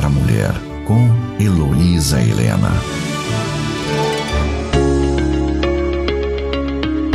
para 0.00 0.08
a 0.08 0.10
Mulher, 0.10 0.52
com 0.86 1.10
Heloísa 1.38 2.22
Helena. 2.22 2.70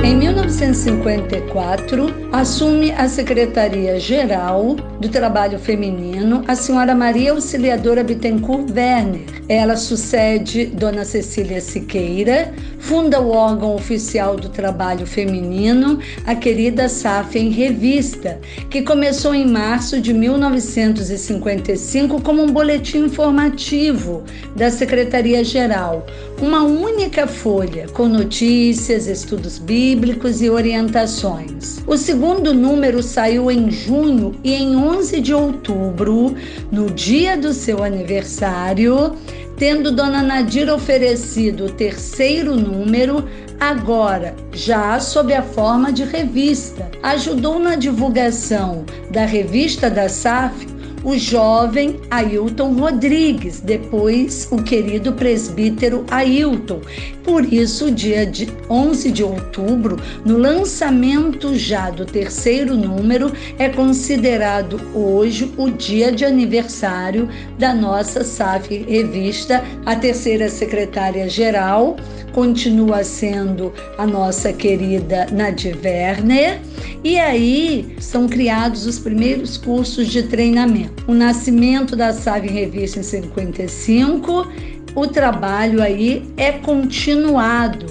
Em 0.04 0.16
1954, 0.16 2.30
assume 2.32 2.92
a 2.92 3.10
Secretaria-Geral 3.10 4.76
do 5.00 5.10
Trabalho 5.10 5.60
Feminino 5.60 6.44
a 6.48 6.56
senhora 6.56 6.96
Maria 6.96 7.32
Auxiliadora 7.32 8.04
Bittencourt 8.04 8.72
Werner. 8.72 9.36
Ela 9.48 9.76
sucede 9.76 10.66
Dona 10.66 11.06
Cecília 11.06 11.62
Siqueira, 11.62 12.54
funda 12.80 13.20
o 13.20 13.30
órgão 13.30 13.76
oficial 13.76 14.36
do 14.36 14.50
trabalho 14.50 15.06
feminino, 15.06 16.00
a 16.26 16.36
querida 16.36 16.90
SAF 16.90 17.38
em 17.38 17.50
Revista, 17.50 18.40
que 18.70 18.82
começou 18.82 19.36
em 19.36 19.46
março 19.46 20.02
de 20.02 20.14
1955 20.14 22.22
como 22.22 22.44
um 22.44 22.52
boletim 22.52 23.06
informativo 23.06 24.24
da 24.56 24.72
Secretaria-Geral, 24.72 26.06
uma 26.42 26.64
única 26.64 27.28
folha 27.28 27.88
com 27.94 28.08
notícias, 28.08 29.08
estudos 29.08 29.58
bíblicos 29.58 30.42
e 30.42 30.50
orientações. 30.50 31.80
O 31.88 31.98
segundo 31.98 32.54
número 32.54 33.04
saiu 33.04 33.52
em 33.52 33.70
junho 33.70 34.36
e 34.44 34.54
em 34.54 34.76
11 34.86 35.20
de 35.20 35.34
outubro, 35.34 36.36
no 36.72 36.92
dia 36.92 37.36
do 37.36 37.54
seu 37.54 37.84
aniversário, 37.84 39.16
tendo 39.58 39.92
Dona 39.92 40.22
Nadira 40.22 40.76
oferecido 40.76 41.66
o 41.66 41.72
terceiro 41.72 42.56
número, 42.56 43.28
agora 43.60 44.36
já 44.52 45.00
sob 45.00 45.34
a 45.34 45.42
forma 45.42 45.92
de 45.92 46.04
revista. 46.04 46.90
Ajudou 47.02 47.58
na 47.58 47.76
divulgação 47.76 48.86
da 49.10 49.26
revista 49.26 49.90
da 49.90 50.08
SAF 50.08 50.75
o 51.06 51.16
jovem 51.16 52.00
Ailton 52.10 52.74
Rodrigues, 52.74 53.62
depois 53.62 54.48
o 54.52 54.62
querido 54.64 55.14
presbítero 55.14 56.04
Ailton. 56.10 56.82
Por 57.24 57.46
isso, 57.54 57.92
dia 57.92 58.26
de 58.26 58.50
11 58.68 59.12
de 59.12 59.24
outubro, 59.24 59.98
no 60.26 60.38
lançamento 60.38 61.56
já 61.56 61.92
do 61.92 62.06
terceiro 62.06 62.76
número, 62.76 63.32
é 63.60 63.70
considerado 63.70 64.82
hoje 64.96 65.54
o 65.58 65.70
dia 65.70 66.12
de 66.12 66.26
aniversário 66.26 67.30
da 67.60 67.74
nossa 67.74 68.24
SAF 68.24 68.76
revista, 68.76 69.64
a 69.86 69.96
terceira 69.96 70.50
secretária-geral 70.50 71.96
continua 72.36 73.02
sendo 73.06 73.72
a 73.98 74.06
nossa 74.06 74.52
querida 74.52 75.26
Nadir 75.32 75.78
Werner. 75.82 76.60
E 77.06 77.18
aí 77.20 77.96
são 78.00 78.28
criados 78.28 78.88
os 78.88 78.98
primeiros 78.98 79.58
cursos 79.58 80.08
de 80.08 80.24
treinamento. 80.24 81.04
O 81.08 81.14
nascimento 81.14 81.96
da 81.96 82.12
SAV 82.12 82.48
Revista 82.48 83.00
em 83.00 83.04
55, 83.04 84.52
o 84.96 85.06
trabalho 85.06 85.84
aí 85.84 86.28
é 86.36 86.54
continuado 86.54 87.86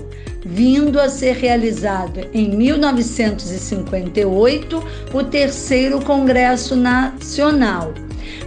vindo 0.44 1.00
a 1.00 1.08
ser 1.08 1.36
realizado 1.36 2.26
em 2.34 2.56
1958 2.56 4.84
o 5.12 5.22
terceiro 5.22 6.00
Congresso 6.00 6.74
Nacional, 6.74 7.94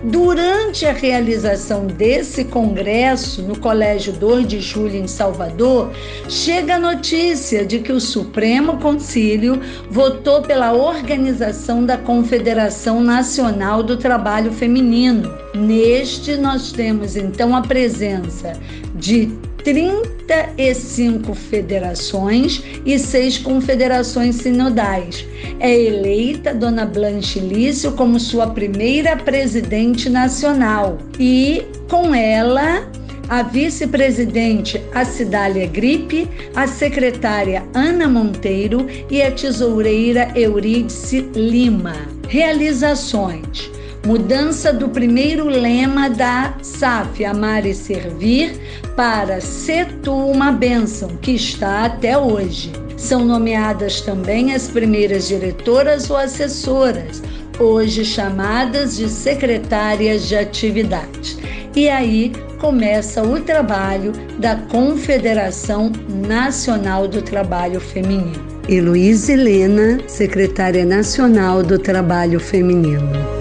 Durante 0.03 0.85
a 0.85 0.93
realização 0.93 1.87
desse 1.87 2.45
congresso 2.45 3.41
no 3.41 3.57
Colégio 3.59 4.13
2 4.13 4.47
de 4.47 4.59
Julho 4.59 4.95
em 4.95 5.07
Salvador, 5.07 5.91
chega 6.29 6.75
a 6.75 6.79
notícia 6.79 7.65
de 7.65 7.79
que 7.79 7.91
o 7.91 7.99
Supremo 7.99 8.77
Concílio 8.77 9.59
votou 9.89 10.41
pela 10.41 10.73
organização 10.73 11.85
da 11.85 11.97
Confederação 11.97 13.01
Nacional 13.01 13.81
do 13.81 13.97
Trabalho 13.97 14.51
Feminino. 14.51 15.33
Neste, 15.55 16.37
nós 16.37 16.71
temos 16.71 17.15
então 17.15 17.55
a 17.55 17.61
presença 17.61 18.53
de 18.95 19.31
35 19.63 21.33
federações 21.33 22.63
e 22.85 22.97
seis 22.97 23.37
confederações 23.37 24.35
sinodais. 24.35 25.25
É 25.59 25.73
eleita 25.77 26.53
Dona 26.53 26.85
Blanche 26.85 27.39
Lício 27.39 27.91
como 27.93 28.19
sua 28.19 28.47
primeira 28.47 29.15
presidente 29.17 30.09
nacional 30.09 30.97
e 31.19 31.65
com 31.89 32.13
ela 32.13 32.89
a 33.29 33.43
vice-presidente 33.43 34.81
Acidália 34.93 35.67
Gripe, 35.67 36.29
a 36.55 36.65
secretária 36.65 37.63
Ana 37.73 38.07
Monteiro 38.07 38.87
e 39.09 39.21
a 39.21 39.31
tesoureira 39.31 40.31
Eurídice 40.33 41.29
Lima. 41.35 41.93
Realizações 42.29 43.76
Mudança 44.07 44.71
do 44.71 44.87
primeiro 44.87 45.49
lema 45.49 46.09
da 46.09 46.53
SAF, 46.61 47.25
Amar 47.25 47.65
e 47.65 47.73
Servir, 47.73 48.57
para 48.95 49.41
Se 49.41 49.83
Tu 50.01 50.13
Uma 50.13 50.49
Bênção, 50.49 51.09
que 51.21 51.31
está 51.31 51.83
até 51.83 52.17
hoje. 52.17 52.71
São 52.95 53.25
nomeadas 53.25 53.99
também 53.99 54.53
as 54.53 54.69
primeiras 54.69 55.27
diretoras 55.27 56.09
ou 56.09 56.15
assessoras, 56.15 57.21
hoje 57.59 58.05
chamadas 58.05 58.95
de 58.95 59.09
secretárias 59.09 60.25
de 60.29 60.37
atividade. 60.37 61.37
E 61.75 61.89
aí 61.89 62.31
começa 62.61 63.21
o 63.21 63.41
trabalho 63.41 64.13
da 64.39 64.55
Confederação 64.55 65.91
Nacional 66.25 67.09
do 67.09 67.21
Trabalho 67.21 67.81
Feminino. 67.81 68.47
Heloísa 68.69 69.33
Helena, 69.33 69.99
secretária 70.07 70.85
nacional 70.85 71.61
do 71.61 71.77
Trabalho 71.77 72.39
Feminino. 72.39 73.36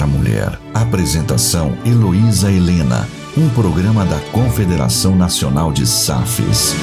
Para 0.00 0.04
a 0.04 0.06
Mulher. 0.06 0.58
Apresentação 0.72 1.76
Heloísa 1.84 2.50
Helena, 2.50 3.06
um 3.36 3.50
programa 3.50 4.04
da 4.06 4.18
Confederação 4.32 5.14
Nacional 5.14 5.72
de 5.72 5.86
SAFES. 5.86 6.74